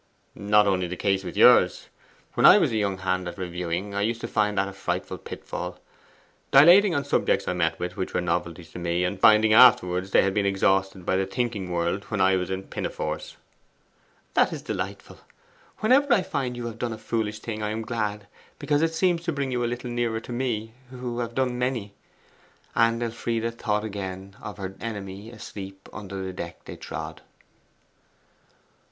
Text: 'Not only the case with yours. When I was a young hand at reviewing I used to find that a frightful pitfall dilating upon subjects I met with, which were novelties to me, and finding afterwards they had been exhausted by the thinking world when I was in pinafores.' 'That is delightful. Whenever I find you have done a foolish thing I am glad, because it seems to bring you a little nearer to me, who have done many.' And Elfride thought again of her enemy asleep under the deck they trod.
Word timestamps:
'Not 0.33 0.65
only 0.65 0.87
the 0.87 0.95
case 0.95 1.23
with 1.23 1.37
yours. 1.37 1.87
When 2.33 2.43
I 2.43 2.57
was 2.57 2.71
a 2.71 2.75
young 2.75 2.97
hand 2.97 3.27
at 3.27 3.37
reviewing 3.37 3.93
I 3.93 4.01
used 4.01 4.19
to 4.21 4.27
find 4.27 4.57
that 4.57 4.67
a 4.67 4.73
frightful 4.73 5.19
pitfall 5.19 5.79
dilating 6.49 6.95
upon 6.95 7.05
subjects 7.05 7.47
I 7.47 7.53
met 7.53 7.77
with, 7.77 7.95
which 7.97 8.11
were 8.15 8.19
novelties 8.19 8.71
to 8.71 8.79
me, 8.79 9.03
and 9.03 9.19
finding 9.19 9.53
afterwards 9.53 10.09
they 10.09 10.23
had 10.23 10.33
been 10.33 10.47
exhausted 10.47 11.05
by 11.05 11.17
the 11.17 11.27
thinking 11.27 11.69
world 11.69 12.05
when 12.05 12.19
I 12.19 12.35
was 12.35 12.49
in 12.49 12.63
pinafores.' 12.63 13.37
'That 14.33 14.51
is 14.51 14.63
delightful. 14.63 15.19
Whenever 15.81 16.11
I 16.11 16.23
find 16.23 16.57
you 16.57 16.65
have 16.65 16.79
done 16.79 16.93
a 16.93 16.97
foolish 16.97 17.37
thing 17.37 17.61
I 17.61 17.69
am 17.69 17.83
glad, 17.83 18.25
because 18.57 18.81
it 18.81 18.95
seems 18.95 19.21
to 19.25 19.31
bring 19.31 19.51
you 19.51 19.63
a 19.63 19.67
little 19.69 19.91
nearer 19.91 20.19
to 20.21 20.31
me, 20.31 20.73
who 20.89 21.19
have 21.19 21.35
done 21.35 21.59
many.' 21.59 21.93
And 22.73 23.03
Elfride 23.03 23.55
thought 23.59 23.83
again 23.83 24.35
of 24.41 24.57
her 24.57 24.73
enemy 24.81 25.29
asleep 25.29 25.87
under 25.93 26.23
the 26.23 26.33
deck 26.33 26.65
they 26.65 26.75
trod. 26.75 27.21